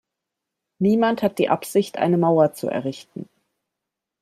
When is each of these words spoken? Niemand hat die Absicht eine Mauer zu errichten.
Niemand 0.79 1.21
hat 1.21 1.37
die 1.37 1.49
Absicht 1.49 1.99
eine 1.99 2.17
Mauer 2.17 2.53
zu 2.53 2.67
errichten. 2.67 3.29